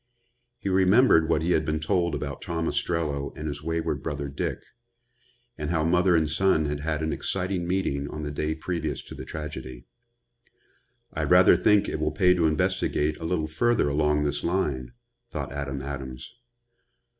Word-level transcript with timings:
He 0.57 0.67
remembered 0.67 1.29
what 1.29 1.43
he 1.43 1.51
had 1.51 1.63
been 1.63 1.79
told 1.79 2.15
about 2.15 2.41
Tom 2.41 2.67
Ostrello 2.67 3.31
and 3.37 3.47
his 3.47 3.61
wayward 3.61 4.01
brother 4.01 4.29
Dick, 4.29 4.57
and 5.59 5.69
how 5.69 5.83
mother 5.83 6.15
and 6.15 6.27
son 6.27 6.65
had 6.65 6.79
had 6.79 7.03
an 7.03 7.13
exciting 7.13 7.67
meeting 7.67 8.09
on 8.09 8.23
the 8.23 8.31
day 8.31 8.55
previous 8.55 9.03
to 9.03 9.13
the 9.13 9.25
tragedy. 9.25 9.85
"I 11.13 11.23
rather 11.23 11.55
think 11.55 11.87
it 11.87 11.99
will 11.99 12.09
pay 12.11 12.33
to 12.33 12.47
investigate 12.47 13.17
a 13.17 13.25
little 13.25 13.45
further 13.45 13.89
along 13.89 14.23
this 14.23 14.43
line," 14.43 14.93
thought 15.29 15.51
Adam 15.51 15.83
Adams. 15.83 16.33